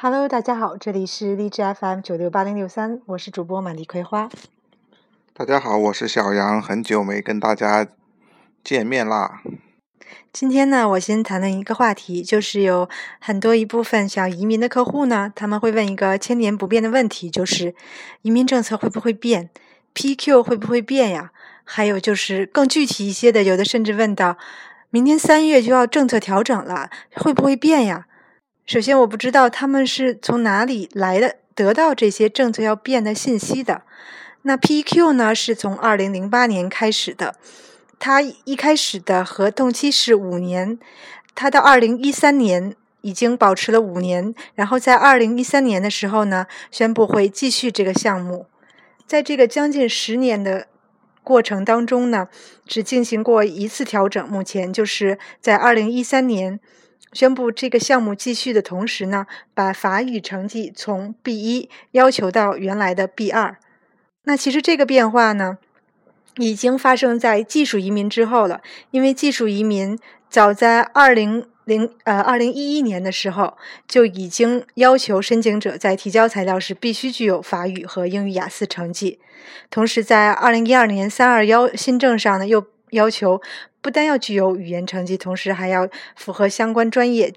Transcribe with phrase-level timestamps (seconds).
[0.00, 4.28] Hello，大家好，这里是荔枝 FM 九六八零六三，我是主播满地葵花。
[5.34, 7.84] 大家好，我是小杨，很久没跟大家
[8.62, 9.42] 见面啦。
[10.32, 12.88] 今天呢，我先谈论一个话题，就是有
[13.18, 17.74] 很多一部分想移民的客户呢，他们会问一个千年不变的问题，就是
[18.22, 19.50] 移民政策会不会变
[19.94, 21.32] ？PQ 会不会变呀？
[21.64, 24.38] 还有就是更具体一些的，有的甚至问到，
[24.90, 28.06] 明年三月就要政策调整了，会不会变呀？
[28.68, 33.80] 首先，我不知道他们是从哪里来的，得到这些政策要变的信息的。
[34.42, 37.34] 那 PEQ 呢，是从二零零八年开始的，
[37.98, 40.78] 它一开始的合同期是五年，
[41.34, 48.44] 它到二零一三年已经保持了五年，然后在二零一三年的时候呢，宣布会继续这个项目。
[49.06, 50.66] 在这个将近十年的
[51.24, 52.28] 过程当中呢，
[52.66, 56.60] 只进行过一次调整，目前就是在二零一三年。
[57.12, 63.56] 宣布这个项目继续的同时呢，把法语成绩从 B 一要求到原来的 B 二。
[64.24, 65.58] 那其实这个变化呢，
[66.36, 68.60] 已经发生在技术移民之后了。
[68.90, 73.56] 因为技术移民早在二零零呃二零一一年的时候
[73.86, 79.18] 就已经要求申请者在提交材料时必须具有法语和英语雅思成绩。
[79.70, 83.40] 同时，在二零一二年三二幺新政上呢，又要求。
[83.80, 87.32] 不但要具有语言成绩，同时还要符合相关专业。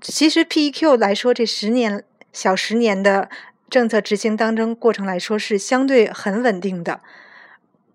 [0.00, 3.30] 其实 PEQ 来说，这十年小十年的
[3.70, 7.00] 政策执行当中过程来说是相对很稳定的，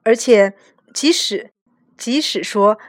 [0.03, 0.53] 而且
[0.93, 1.51] 即使
[1.95, 2.79] 即使说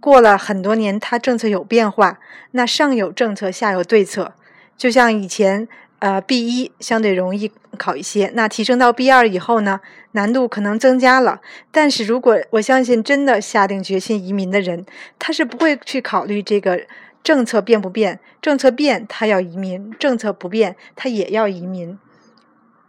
[0.00, 2.18] 过了很多年，它政策有变化，
[2.52, 4.34] 那上有政策，下有对策，
[4.76, 5.68] 就像以前。
[6.00, 9.80] 呃，B 一相对容易考一些，那提升到 B 二以后呢，
[10.12, 11.40] 难度可能增加了。
[11.72, 14.86] 但是如果我相信真的下定决心移民的人，
[15.18, 16.82] 他是不会去考虑这个
[17.24, 21.98] 政策变不变，政策变他要移民，政策不变他也要移民。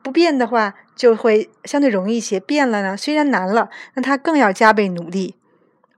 [0.03, 5.35] 不变的话就会相对容易一些，变了呢虽然难了，那他更要加倍努力。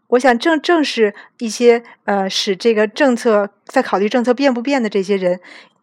[0.07, 5.39] 我想正正是一些呃使这个政策在考虑政策变不变的这些人。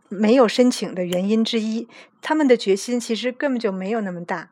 [0.08, 1.86] 没有申请的原因之一，
[2.20, 4.50] 他们的决心其实根本就没有那么大。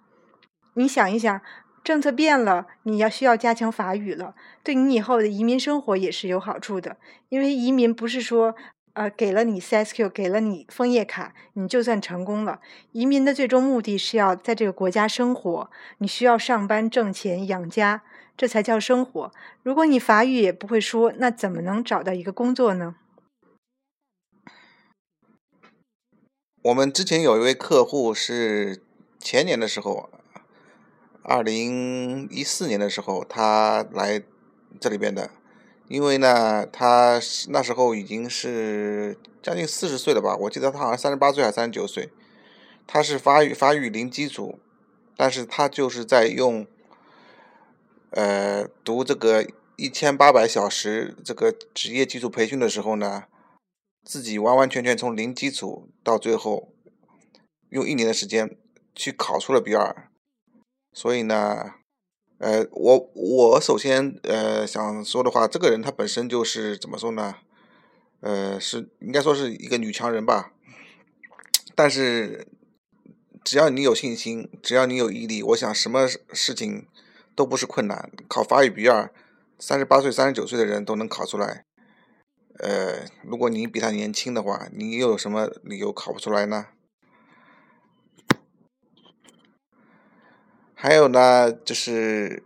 [0.74, 1.40] 你想一想，
[1.82, 6.96] 政策变了，你要需要加强法语了，对你以后的移民生活也是有好处的。
[7.28, 8.54] 因为移民不是说，
[8.92, 12.60] 呃，给了你 CSQ，给了你枫叶卡，你就算成功了。
[12.92, 18.02] 移民的最终目的是要在这个国家生活，你需要上班挣钱养家，
[18.36, 19.32] 这才叫生活。
[19.62, 22.96] 如果你法语也不会说，那怎么能找到一个工作呢？
[26.66, 28.82] 我们之前有一位客户是
[29.20, 30.10] 前年的时候，
[31.22, 34.20] 二零一四年的时候，他来
[34.80, 35.30] 这里边的，
[35.86, 42.10] 因为呢，他那时候已经是将近四十岁了吧，我记得他好像三十八岁还是三十九岁，
[42.84, 44.58] 他是发育发育零基础，
[45.16, 46.66] 但是他就是在用，
[48.10, 49.46] 呃，读这个
[49.76, 53.26] 一千八百小时这个职业基础培训的时候呢。
[54.06, 56.72] 自己完完全全从零基础到最后，
[57.70, 58.56] 用一年的时间
[58.94, 60.08] 去考出了 B 二，
[60.92, 61.74] 所以呢，
[62.38, 67.38] 呃，我我首先呃想说的话，这个人他本身就是怎么说呢？
[68.20, 70.52] 呃，是应该说是一个女强人吧。
[71.74, 72.46] 但是
[73.42, 76.86] 只要你有信心，只要你有毅力，我想什么事情
[77.34, 78.12] 都不是困难。
[78.28, 79.12] 考法语 B 二，
[79.58, 81.64] 三十八岁、三十九岁的人都能考出来。
[82.58, 86.68] 呃，如果你比他年轻的话，你又有什么理由考不出来呢？
[90.74, 92.42] 还有呢，就是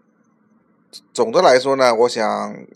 [1.12, 2.66] 总的来说呢，我想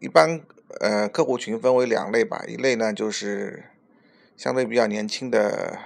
[0.00, 0.40] 一般
[0.80, 3.64] 呃客户群分为两类吧，一类呢就是
[4.36, 5.78] 相对比较年轻的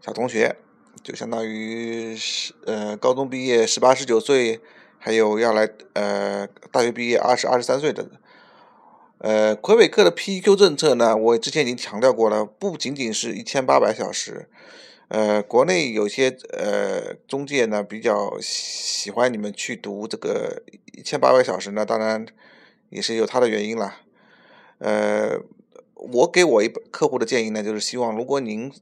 [0.00, 0.56] 小同学，
[1.02, 4.60] 就相当于是呃高中毕业十八十九岁，
[4.98, 8.08] 还有要来呃大学毕业二十二十三岁的。
[9.22, 14.48] 呃，魁北克的 PEQ 政策呢，我之前已经强调过了，不仅仅是一千八百小时。
[15.06, 22.26] 呃，国内有些呃中介呢比较喜欢你们去读这个一千八百小时呢，当然
[22.90, 24.00] 也是有它的原因啦。
[24.78, 25.38] 呃，
[25.94, 28.72] 我给我一客户的建议呢，就是希望如果您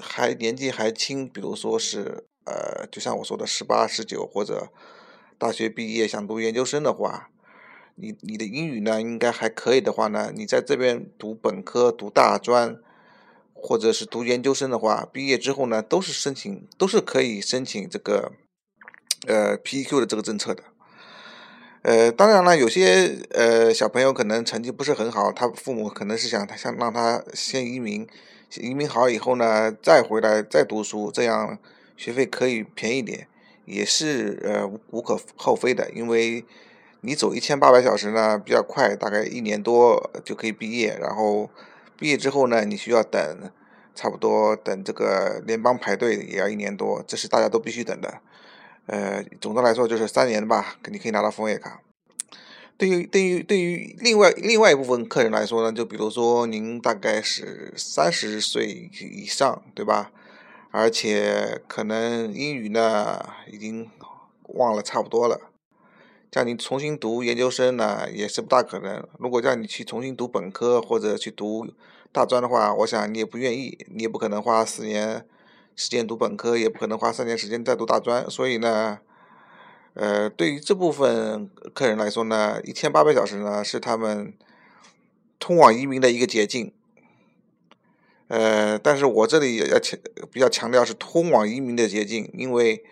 [0.00, 4.68] 还年纪还轻，比如说是呃，就像我说的十八、十九或者
[5.38, 7.30] 大学毕业想读研究生的话。
[8.00, 12.78] 你你的英语呢，应该还可以的话呢，你在这边读本科、读大专，
[13.52, 18.32] 或者是读研究生的话，毕业之后呢，都是申请，都是可以申请这个，
[19.26, 20.64] 呃，PEQ 的这个政策的。
[21.82, 28.06] 呃，当然了，有些呃小朋友可能成绩不是很好，他父母可能是想他想让他先移民，
[28.60, 31.58] 移民好以后呢再回来再读书，这样
[31.96, 33.28] 学费可以便宜点，
[33.64, 36.44] 也是呃无可厚非的，因为
[37.02, 41.48] 你走一千八百小时呢比较快，大概一年多就可以毕业，然后
[41.98, 43.50] 毕业之后呢你需要等，
[43.94, 48.20] 差不多等这个联邦排队也要一年多，这是大家都必须等的。
[48.86, 51.80] 呃，总的来说就是三年吧，你可以拿到枫叶卡。
[52.76, 60.10] 对于对于对于另外另外一部分客人来说呢，就比如说您大概是三十岁以上，对吧？
[60.70, 63.90] 而且可能英语呢已经
[64.54, 65.49] 忘了差不多了，
[66.30, 69.06] 叫你重新读研究生呢也是不大可能。
[69.18, 71.66] 如果叫你去重新读本科或者去读
[72.12, 75.26] 大专的话，我想你也不愿意，你也不可能花四年。
[75.76, 78.98] 时间读本科也不可能花三年时间再读大专，所以呢，
[79.94, 84.34] 呃，对于这部分客人来说呢，一千八百小时呢是他们
[85.38, 86.74] 通往移民的一个捷径。
[88.28, 89.98] 呃，但是我这里也要强
[90.30, 92.84] 比较强调是通往移民的捷径，因为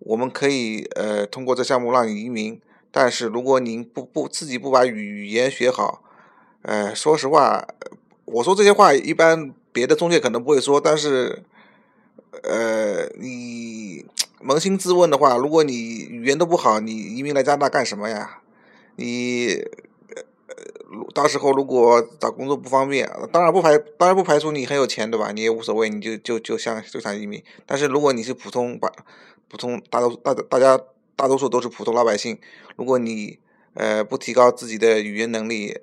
[0.00, 2.60] 我们可以呃通过这项目让你移民，
[2.98, 6.02] 但是如果您不不自己不把语言学好，
[6.62, 7.68] 呃，说实话，
[8.24, 11.44] 我说这些话一般别的中介可能不会说，但是。
[12.42, 14.04] 呃，你
[14.44, 18.42] 扪心自问的话，如果你语言都不好，你移民来加拿大干什么呀？
[18.96, 19.54] 你
[20.08, 20.22] 呃，
[21.14, 25.32] 到时候如果找工作不方便，当然不排，当然不排除你很有钱，对吧？
[25.32, 27.42] 你也无所谓，你就就就想就想移民。
[27.66, 28.92] 但是如果你是普通把
[29.48, 30.78] 普通大多大大家
[31.18, 32.38] 大多数都是普通老百姓，
[32.76, 33.40] 如果你
[33.74, 35.80] 呃不提高自己的语言能力。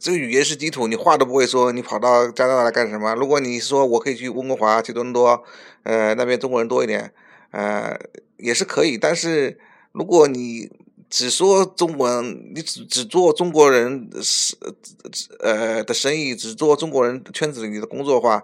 [0.00, 3.14] 这个语言是基础，你话都不会说，你跑到加拿大来干什么？
[3.16, 5.44] 如果你说我可以去温哥华、去多伦多，
[5.82, 7.12] 呃，那边中国人多一点，
[7.50, 7.94] 呃，
[8.38, 8.96] 也是可以。
[8.96, 9.58] 但是
[9.92, 10.70] 如果你
[11.10, 14.56] 只说中文，你只只做中国人是
[15.40, 18.42] 呃的生意，只做中国人圈子里的工作的话，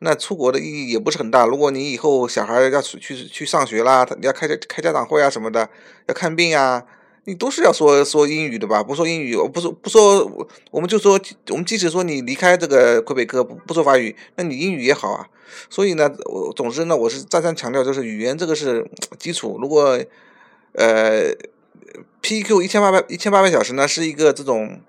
[0.00, 1.46] 那出国的意义也不是很大。
[1.46, 5.68] 如果你以后小孩要去去上学啦，你要开开家长会啊什么的，
[6.06, 6.84] 要看病啊。
[7.24, 8.82] 你都是要说说英语的吧？
[8.82, 15.28] 不说英语，不说不说，我们就说，我们即使说你离开这个魁北克不不说法语，那你英语也好啊。
[15.68, 19.58] 所以呢，我总之呢，我是再三强调，就是语言这个是基础。
[19.60, 20.00] 如果
[20.72, 21.34] 呃
[22.22, 24.80] ，PQ 一千八百一千八百小时呢，是一个这种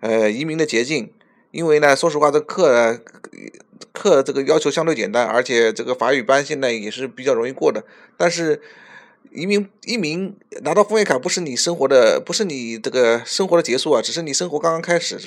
[0.00, 1.10] 呃移民的捷径，
[1.50, 3.00] 因为呢，说实话，这课
[3.96, 7.82] 课这个要求相对简单，而且这个法语班现在也是比较容易过的，
[8.16, 8.60] 但是。
[9.32, 15.18] 移民移民拿到枫叶卡不是你生活的，不是你这个生活的结束啊，只是你生活刚刚开始，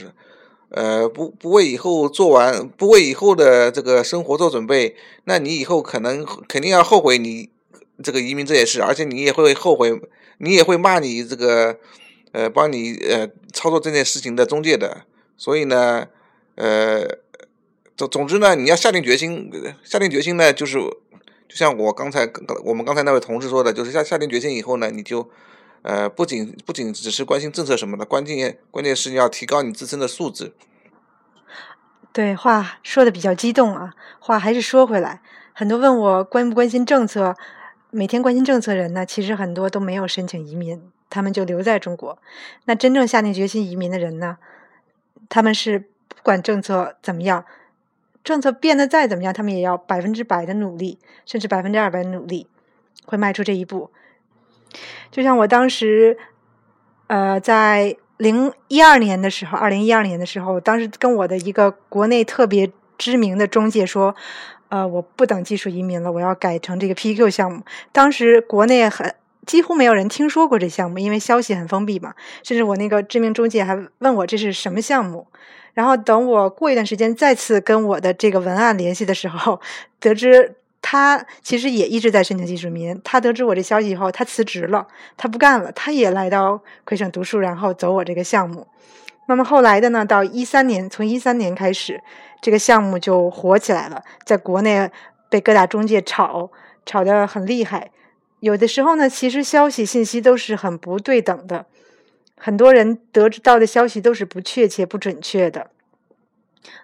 [0.70, 4.96] 呃，不不为以后做完，不为以后的这个生活做准备，
[5.26, 7.50] 那你以后可能肯定要后悔你
[8.02, 10.02] 这个移民这件事，而且你也会后悔，
[10.40, 11.78] 你也会骂你这个
[12.32, 15.04] 呃帮你呃操作这件事情的中介的，
[15.38, 16.08] 所以呢，
[16.56, 17.08] 呃，
[18.00, 19.52] 总总之呢，你要下定决心，
[19.84, 20.80] 下定决心呢就是。
[21.50, 22.30] 就像我刚才
[22.64, 25.28] 我们刚才那位同事说的，就是下下定决心以后呢，你就，
[25.82, 30.54] 呃，不仅不仅只是关心政策什么的，关键关键是你要提高你自身的素质。
[32.14, 35.24] 对，话说的比较激动啊，话还是说回来，
[35.54, 37.36] 很多问我关不关心政策，
[37.90, 40.80] 每天关心政策人呢，其实很多都没有申请移民，
[41.10, 42.20] 他们就留在中国。
[42.66, 44.38] 那真正下定决心移民的人呢，
[45.30, 47.44] 他们是不管政策怎么样。
[48.30, 52.46] 政策变得再怎么样，他们也要百分之百的努力，甚至百分之二百的努力，
[53.08, 53.90] 会迈出这一步。
[55.10, 56.16] 就像我当时，
[57.08, 64.16] 呃，在零一二年的时候，二零一二年的时候，当时跟我的一个国内特别知名的中介说，
[64.68, 67.64] 呃，我不等技术移民了，我要改成这个 PQ 项目。
[67.92, 69.16] 当时国内很
[69.48, 72.14] 几乎没有人听说过这项目，因为消息很封闭嘛。
[72.44, 75.26] 甚至我那个知名中介还问我这是什么项目。
[75.74, 79.60] 然后等我过一段时间再次跟我的这个文案联系的时候，
[80.00, 83.02] 得知他其实也一直在申请技术移民。
[83.04, 88.68] 他得知我这消息以后，他辞职了，他不干了，他也来到魁省读书，然后走我这个项目。
[89.28, 92.02] 那么后来的呢，到一三年，从一三年开始，
[92.42, 94.90] 这个项目就火起来了，在国内
[95.30, 96.50] 被各大中介炒，
[96.86, 97.92] 炒得很厉害。
[98.40, 101.66] 有的时候呢，其实消息信息都是很不对等的。
[102.42, 105.70] 很多人得知到的消息都是不确切、不准确的。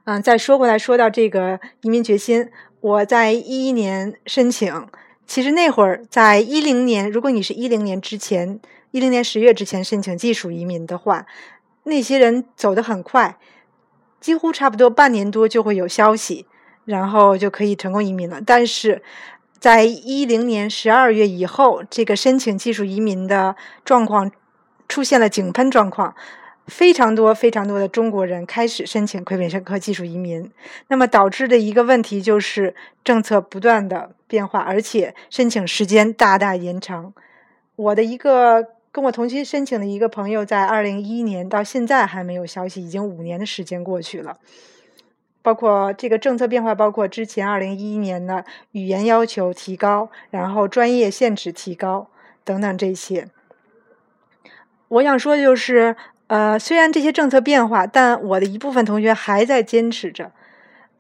[0.04, 2.50] 嗯，再说回来，说到这个移民决心，
[2.82, 4.86] 我在一一年申请，
[5.26, 8.60] 其实那会儿在一零年，如果你是一零年之前，
[8.92, 11.26] 一零年十月之前申请技术移民的话，
[11.84, 13.38] 那些人走得很快，
[14.20, 16.46] 几乎差不多半年多就会有消息，
[16.84, 18.42] 然后就可以成功移民了。
[18.46, 19.02] 但是
[19.60, 24.32] 在一零年十二月以后，这个申请技术移民的状况。
[24.88, 26.16] 出现了井喷状况，
[26.68, 30.52] 非常多非常多的中国人开始申请魁北克技术移民。
[30.88, 37.14] 那么导致的一个问题就是政策不断的变化，而且申请时间大大延长。
[37.76, 44.38] 我的一个跟我同期申请的一个朋友，在二零一一年到现在还没有消息，已经五年的时间过去了。
[45.42, 52.08] 包括这个政策变化，包括之前二零一一年的语言要求提高，然后专业限制提高
[52.44, 53.28] 等等这些。
[54.88, 55.96] 我想说就是，
[56.28, 60.32] 呃，虽然这些政策变化，但我的一部分同学还在坚持着，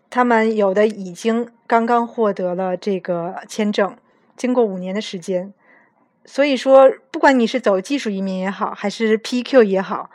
[0.09, 3.95] 他们有的已经刚刚获得了这个签证，
[4.35, 5.53] 经过五年的时间。
[6.25, 10.09] 所以说，不管你是走技术移民也好，还是 PQ 也好，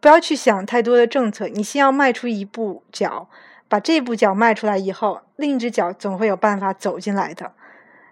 [0.00, 3.28] 不要去想太多的政策，你先要迈出一步脚。
[3.70, 7.52] 把这步脚迈出来以后，另一只脚总会有办法走进来的。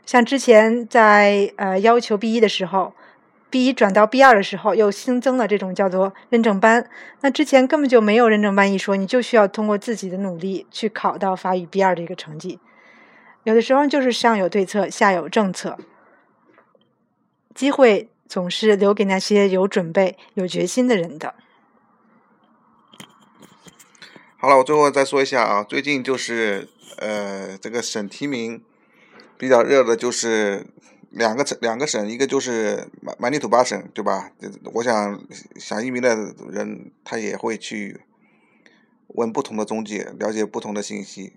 [0.05, 2.93] 像之前在呃要求 B 一的时候
[3.51, 6.89] ，B 一转到 B 二的时候，又新增了这种叫做认证班。
[7.21, 12.59] 那之前根本就没有认证班一说，你就需要通过自己的努力去考到法语 B 二的一个成绩。
[13.45, 15.79] 有的时候就是上有对策，下有政策，
[17.55, 21.35] 机会总是留给那些有准备、有决心的人的。
[24.39, 28.63] 好了，我最后再说一下啊，最近就是呃，这个省提名
[29.39, 30.67] 比较热的就是
[31.17, 34.31] 两个省，两个省，一个就是马马尼土巴省，对吧？
[34.75, 35.19] 我想
[35.57, 36.15] 想移民的
[36.51, 38.03] 人他也会去
[39.09, 41.33] 问不同的中介，了解不同的信息。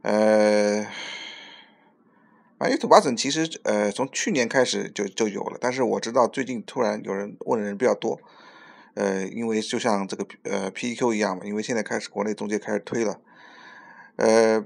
[0.00, 0.86] 呃，
[2.56, 8.18] 马尼土巴省其实呃从去年开始就就有了，但是我知道最近突然有人问的人比较多。
[8.94, 13.20] 呃，因为就像这个呃 PEQ 一样嘛，因为现在开始国内中介开始推了，
[14.16, 14.64] 呃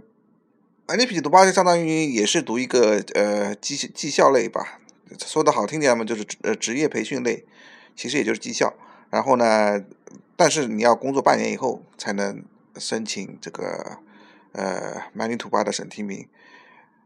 [0.86, 4.80] ，NP 读八就相当于也是读一个呃绩绩效类吧，
[5.18, 7.44] 说的好听点嘛，就是呃职业培训类，
[7.96, 8.74] 其实也就是绩效。
[9.10, 9.82] 然后呢，
[10.36, 12.44] 但是你要工作半年以后才能
[12.76, 13.98] 申请这个
[14.52, 16.28] 呃曼尼土巴的省提名。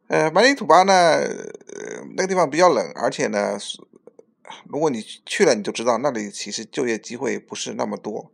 [0.09, 3.59] 呃，曼尼土巴呢，呃那个地方比较冷，而且呢。
[4.69, 8.31] 如果你去了，你就知道那里其实就业机会不是那么多，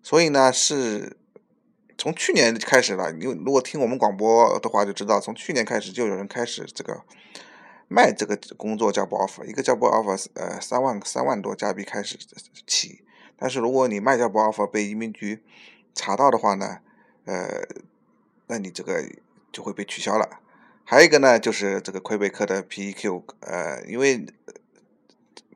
[0.00, 1.16] 所以呢，是
[1.96, 3.12] 从去年开始了。
[3.12, 7.02] 你如果听我们广播的话，就知道从去年开始就有人开始这个
[7.88, 12.18] 卖这个工作叫 offer，一个叫 offer，呃，三万三万多加币开始
[12.66, 13.02] 起。
[13.36, 15.42] 但是如果你卖叫 offer 被移民局
[15.94, 16.78] 查到的话呢，
[17.24, 17.66] 呃，
[18.46, 19.04] 那你这个
[19.52, 20.40] 就会被取消了。
[20.84, 24.26] 还有一个呢，就是这个魁北克的 PEQ，呃，因为。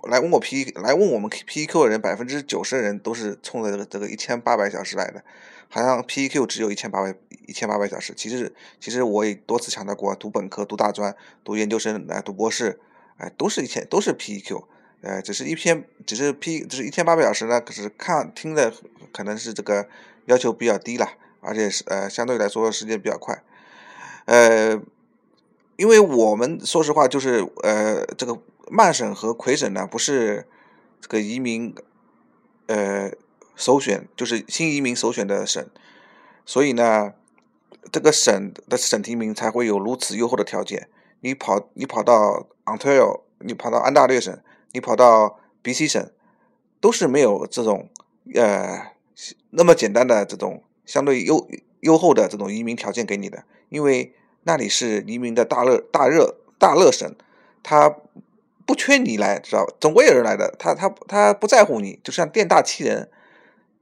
[0.04, 5.24] 来问我 P 来问我们 PEQ 的人，百分之九十的人都是冲着这个这个一千八百小时来的，
[5.68, 7.14] 好像 PEQ 只有一千八百
[7.46, 8.14] 一千八百小时。
[8.16, 12.78] 其实其实我也多次强调过，读本科、读大专、读研究生、来读博士，
[13.16, 14.64] 哎，都是一千都是 PEQ，
[15.02, 18.72] 呃，只是一篇只是 P 只是一千八百小时呢，可是看听的
[19.12, 19.88] 可能是这个
[20.26, 23.42] 要求比较低了，而且是呃相对来说时间比较快，
[24.26, 24.80] 呃，
[25.76, 28.40] 因为我们说实话就是呃这个。
[28.70, 30.46] 曼省和魁省呢，不是
[31.00, 31.74] 这个移民
[32.66, 33.10] 呃
[33.54, 35.64] 首选，就是新移民首选的省，
[36.44, 37.12] 所以呢，
[37.90, 40.88] 这个省的省提名才会有如此优厚的条件。
[41.20, 44.38] 你跑你跑到 Ontario，你跑到安大略省，
[44.72, 46.10] 你跑到 BC 省，
[46.80, 47.88] 都是没有这种
[48.34, 48.92] 呃
[49.50, 51.48] 那么简单的这种相对优
[51.80, 57.14] 优厚的这种移民条件给你的，因为那里是移民的大热大热大热省，
[57.62, 57.96] 它。
[58.68, 59.72] 不缺你来，知道吧？
[59.80, 60.54] 总归有人来的。
[60.58, 63.08] 他他他不在乎你，就像店大欺人。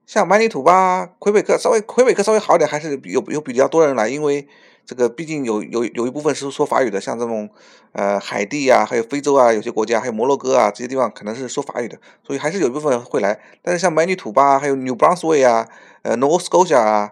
[0.06, 4.46] 像曼尼土巴、魁北克，稍微魁北克稍微好点，还是有有比较多人来，因为
[4.84, 7.50] 这个毕竟有有有一部分是说法语的，像这种
[7.90, 13.40] 呃海地啊，还有非洲啊，有些国家，还有摩洛哥啊这些地方，可能是说法语的，所以还是有一部分会来。
[13.62, 15.66] 但是像曼尼土巴、还有 New Brunswick 啊、
[16.02, 17.10] 呃 Nova Scotia 啊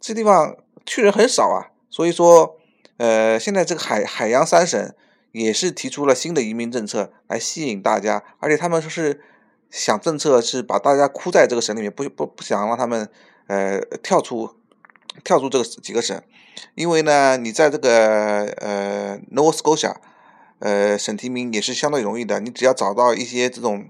[0.00, 2.56] 这地方去人很少啊，所以说
[2.96, 4.94] 呃现在这个海海洋三省。
[5.32, 9.20] 也是提出了新的移民政策来吸引大家，而且他们说是
[9.70, 13.08] 想政策是把大家箍在这个省里面，不不不想让他们
[13.46, 14.56] 呃跳出
[15.22, 16.20] 跳出这个几个省，
[16.74, 19.94] 因为呢，你在这个呃 Nova Scotia
[20.58, 23.86] 呃省提名也是相对容易的，你只要找到一些这种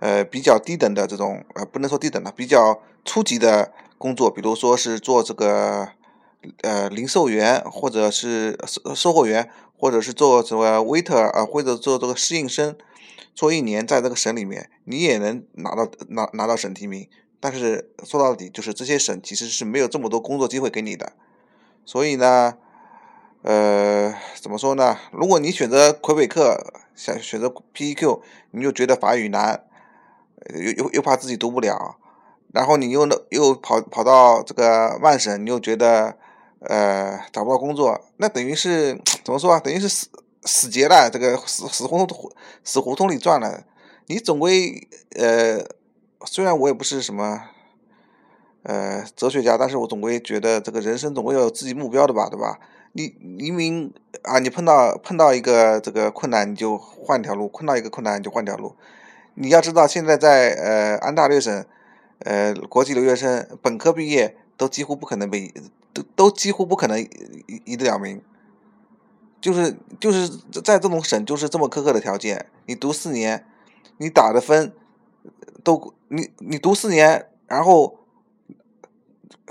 [0.00, 5.88] 呃比较低等的这种呃不能说低等的比较初级的工作，比如说是做这个
[6.60, 9.48] 呃零售员或者是售售货员。
[9.76, 12.76] 或者是做什么 waiter 啊，或者做这个适应生，
[13.34, 17.08] 做一年在这个省里面，你也能拿到拿拿到省提名。
[17.38, 21.12] 但是说到底，就是这些省其实是没有这么多工作机会给你的。
[21.84, 22.56] 所以呢，
[23.42, 24.98] 呃，怎么说呢？
[25.12, 29.64] 如果你选择魁北克，想选择 PEQ，你就觉得法语难，
[30.54, 31.98] 又又又怕自己读不了，
[32.52, 36.16] 然后你又又跑跑到这个外省，你又觉得
[36.68, 39.60] 呃找不到工作，那等于是怎么说啊？
[39.60, 40.08] 等于是死
[40.44, 42.32] 死结了，这个死死胡同
[42.62, 43.64] 死胡同里转了。
[44.06, 45.64] 你总归呃，
[46.24, 47.42] 虽然我也不是什么
[48.62, 52.58] 呃哲学家，但是我总归觉得这个人生总归要有自己目标的吧，对吧？
[52.92, 53.92] 你明明
[54.22, 58.74] 啊，你碰到碰到一个这个困难，你就换条路；碰到一个困难，你就换条路。
[59.34, 61.66] 你要知道，现在在呃安大略省，
[62.20, 65.52] 呃国际留学生本科毕业都几乎不可能被
[65.96, 67.08] 都都几乎不可能一
[67.64, 68.20] 一得了名。
[69.40, 70.28] 就是就是
[70.62, 72.46] 在这种省，就是这么苛刻的条件。
[72.66, 73.46] 你读四年，
[73.98, 74.72] 你打的分
[75.62, 78.00] 都你你读四年，然后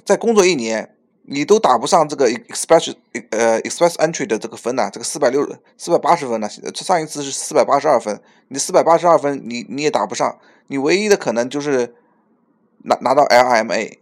[0.03, 0.91] 再工作一年。
[1.27, 2.93] 你都打不上这个 express
[3.31, 5.43] 呃 express entry 的这个分呐，这个四百六
[5.75, 10.37] 四百八十分呢，上一次是四百八十二分，你四百八十二分你你也打不上，
[10.67, 11.95] 你唯一的可能就是
[12.83, 13.97] 拿拿到 LMA，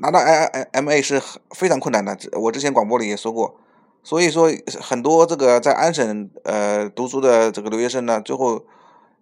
[0.00, 3.60] 拿到 i ma 是非常困难的，我之前广播里也说过，
[4.02, 8.64] 所以说很多这个在安省呃读书的这个留学生呢，最后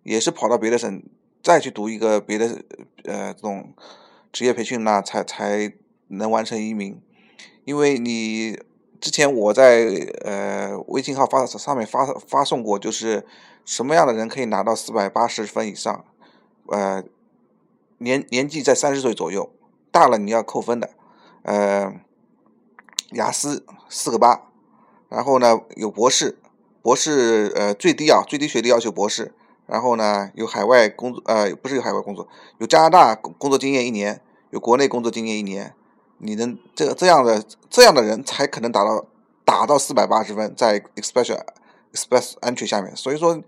[0.04, 1.02] 也是跑到别的省
[1.42, 2.62] 再去读一个别的
[3.04, 3.74] 呃这种
[4.32, 5.72] 职业培训那才才
[6.08, 7.00] 能完成移民。
[7.64, 8.58] 因为你
[9.00, 9.86] 之前我在
[10.24, 13.26] 呃微信号发上面发发送过，就是
[13.64, 16.04] 什么样的人可以拿到四百八十分以上，
[16.68, 17.02] 呃
[17.98, 19.50] 年年纪在三十岁左右，
[19.90, 20.90] 大了你要扣分的，
[21.42, 21.92] 呃
[23.12, 24.42] 雅思四个八，
[25.08, 26.38] 然后呢有博士，
[26.82, 29.34] 博士呃最低啊最低学历要求博士，
[29.66, 32.28] 然后呢有海外工作呃不是有海外工作，
[32.58, 35.74] 有加拿大工作经验一年，有国内工作经验一年。
[36.20, 39.06] 你能这这样的这样的人才可能达到
[39.44, 41.38] 达到四百八十分，在 express
[41.92, 43.40] express entry 下面，所以说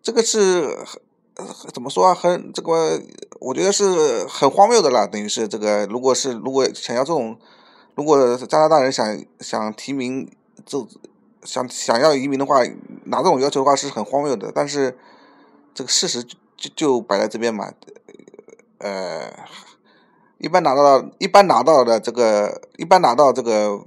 [0.00, 0.78] 这个是
[1.72, 2.14] 怎么说啊？
[2.14, 3.02] 很这个
[3.40, 5.06] 我觉得是很荒谬的了。
[5.06, 7.38] 等于是这个，如果是如果想要这种，
[7.94, 10.30] 如果加拿大人想想提名，
[10.64, 10.86] 就
[11.42, 12.62] 想想要移民的话，
[13.04, 14.52] 拿这种要求的话是很荒谬的。
[14.54, 14.96] 但是
[15.74, 17.72] 这个事实就就摆在这边嘛，
[18.78, 19.32] 呃。
[20.38, 23.80] 一般拿到一般拿到的这个一般拿到这个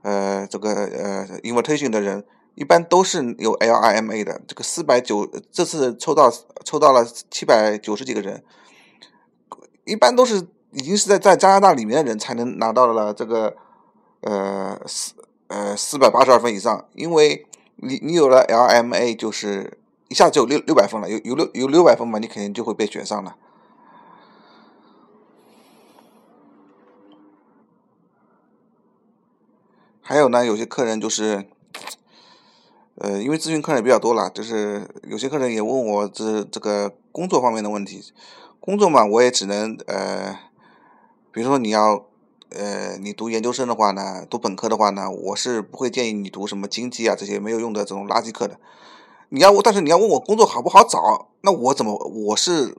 [0.00, 4.40] 呃这个呃 invitation 的人，一般都是有 LIMA 的。
[4.46, 6.32] 这个四百九这次抽到
[6.64, 8.44] 抽到了七百九十几个人，
[9.84, 13.56] 一般都是已经是在在加拿大里面的人才能拿到了这个
[14.20, 15.14] 呃四
[15.48, 16.86] 呃四百八十二分以上。
[16.94, 23.36] 因为你你有了 LIMA，就是一下就六六百分了，有有六有六百分嘛，你肯定就会被选上了。
[30.06, 31.46] 还有呢，有些客人就是，
[32.96, 38.12] 呃，因为咨询客人也比较多了，就是有些客人也问我这这个工作方面的问题。
[38.60, 40.38] 工作嘛，我也只能呃，
[41.32, 42.06] 比如说你要
[42.50, 48.58] 呃，你读研究生的话呢，读本科的话呢，我是不会建议你读什么经济啊这些没有用的这种垃圾课的。
[49.28, 52.76] 你要，但是你要问我工作好不好找，那我怎么我是？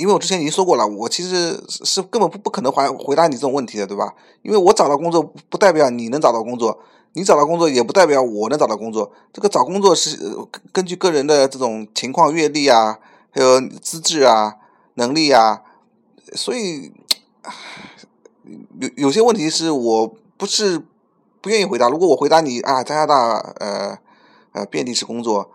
[0.00, 4.14] 因为我之前已经说过了，我其实是根本不不可能回回答你这种问题的，对吧？
[4.40, 6.80] 因为我找到工作不代表你能找到工作，
[7.12, 9.12] 你找到工作也不代表我能找到工作。
[9.30, 10.18] 这个找工作是
[10.72, 12.98] 根据个人的这种情况、阅历啊，
[13.30, 14.56] 还有资质啊、
[14.94, 15.60] 能力啊，
[16.32, 16.90] 所以
[18.80, 20.82] 有有些问题是我不是
[21.42, 21.90] 不愿意回答。
[21.90, 23.98] 如果我回答你啊，加拿大呃
[24.52, 25.50] 呃遍地是工作，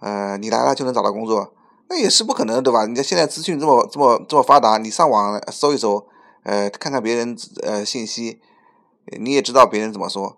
[0.00, 1.54] 呃你来了就能找到工作。
[1.88, 2.84] 那也是不可能，对吧？
[2.86, 6.04] 你看现在资讯这么这么这么发达，你上网搜一搜，
[6.42, 8.40] 呃，看看别人呃信息，
[9.20, 10.36] 你也知道别人怎么说。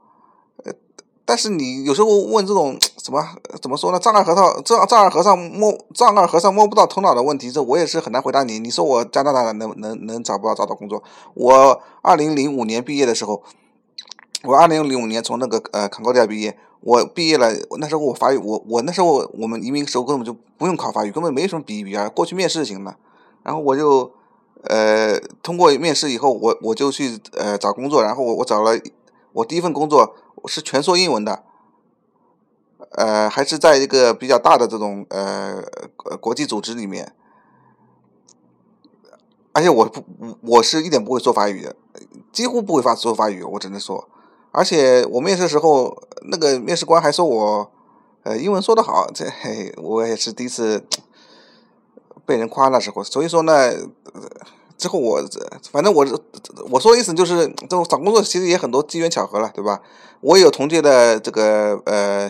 [1.24, 3.22] 但是你有时候问这种什么
[3.61, 3.98] 怎么说呢？
[3.98, 8.58] 丈二和尚丈丈二和尚摸丈二和尚摸不到头脑的问题，这我也是很难回答你。
[8.58, 11.02] 你说我加拿大能能能找不到找到工作？
[11.34, 13.42] 我二零零五年毕业的时候，
[14.44, 16.58] 我二零零五年从那个呃康高迪亚毕业。
[16.80, 22.96] 我毕业了，那时候我法语，我我那时候我们移民时候根本就不用考法语，根本没什么比一比啊，过去面试就行了。
[23.42, 24.12] 然后我就
[24.62, 28.78] 呃通过面试以后，我我就去呃找工作，然后我我找了
[29.32, 30.14] 我第一份工作
[30.46, 31.42] 是全说英文的，
[32.92, 35.60] 呃还是在一个比较大的这种呃
[36.20, 37.12] 国际组织里面，
[39.52, 40.04] 而且我不
[40.42, 41.74] 我是一点不会说法语的，
[42.32, 44.08] 几乎不会发说法语，我只能说。
[44.58, 47.70] 而且我面试的时候，那个面试官还说我，
[48.24, 50.84] 呃，英文说得好，这嘿我也是第一次
[52.26, 53.04] 被人夸那时候。
[53.04, 53.72] 所以说呢，
[54.76, 55.22] 之后我
[55.70, 56.04] 反正我
[56.70, 59.80] 我说的意思就是，这种找工作其实也很多机缘巧合了，对吧？
[60.22, 62.28] 我有同届的这个呃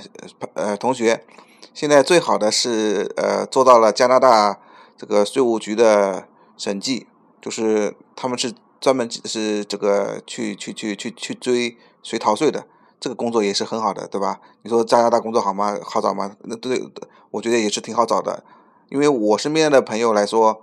[0.53, 1.25] 呃同学，
[1.73, 4.61] 现在最好的是呃做到了加拿大
[4.99, 7.07] 这个税务局的审计，
[7.41, 12.65] 就是他们是专门是这个去去去去去追谁逃税的，
[13.01, 14.41] 这个工作也是很好的，对吧？
[14.63, 15.77] 你说加拿大工作好吗？
[15.83, 16.37] 好找吗？
[16.45, 16.83] 那对，
[17.31, 18.43] 我觉得也是挺好找的，
[18.89, 20.63] 因为我身边的朋友来说，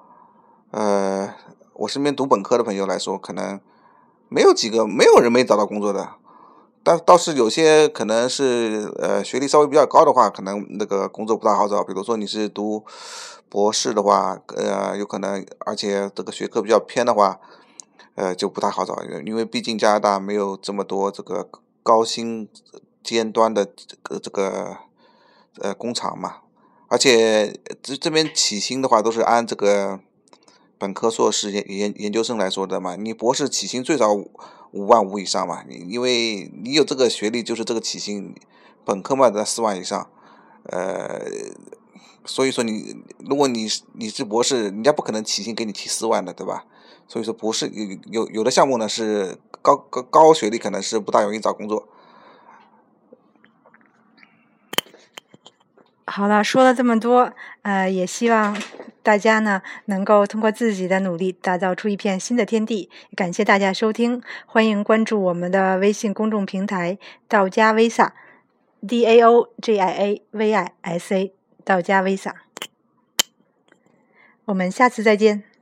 [0.72, 1.34] 呃，
[1.74, 3.60] 我身边读本科的朋友来说，可能
[4.30, 6.10] 没有几个，没有人没找到工作的。
[6.84, 11.84] 但倒是有些可能是呃学历稍微比较高的话，可能那个工作不大好找。
[11.84, 12.84] 比如说你是读
[13.50, 17.40] 博士的话，呃，有可能，而且这个学科比较偏的话，
[18.16, 18.98] 呃，就不太好找。
[19.26, 21.48] 因为毕竟加拿大没有这么多这个
[21.84, 22.50] 高薪
[23.04, 24.78] 尖端的这个这个
[25.60, 26.38] 呃工厂嘛。
[26.88, 30.00] 而且这这边起薪的话都是按这个
[30.78, 32.96] 本科、硕士、研研研究生来说的嘛。
[32.96, 34.16] 你博士起薪最少。
[34.72, 38.36] 五万五以上嘛，你因为你有这个学历，就是这个起薪，
[38.84, 40.10] 本科嘛在四万以上，
[40.64, 41.22] 呃，
[42.26, 46.66] 所以说你如果你你是博士，人家不可能起薪给你提四万的，对吧？
[47.08, 51.88] 所以说不是有有有的项目呢是高高高学历可能是不大容易找工作。
[56.08, 58.56] 好了，说了这么多，呃，也希望
[59.02, 62.90] 大家呢能够通过自己的努力打造出一片新的天地。
[63.16, 71.34] 感谢大家收听，欢迎关注我们的微信公众平台“道家 Visa”，D A O G I A V I S A，
[71.66, 72.34] 道家 Visa。
[74.46, 75.55] 我们下次再见。